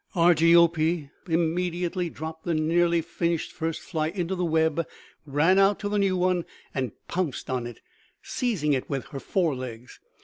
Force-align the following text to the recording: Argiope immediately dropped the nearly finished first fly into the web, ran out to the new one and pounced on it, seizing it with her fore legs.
Argiope 0.15 1.11
immediately 1.27 2.09
dropped 2.09 2.43
the 2.43 2.55
nearly 2.55 3.03
finished 3.03 3.51
first 3.51 3.81
fly 3.81 4.07
into 4.07 4.33
the 4.33 4.43
web, 4.43 4.87
ran 5.27 5.59
out 5.59 5.77
to 5.77 5.87
the 5.87 5.99
new 5.99 6.17
one 6.17 6.43
and 6.73 6.93
pounced 7.07 7.51
on 7.51 7.67
it, 7.67 7.81
seizing 8.23 8.73
it 8.73 8.89
with 8.89 9.05
her 9.09 9.19
fore 9.19 9.53
legs. 9.55 9.99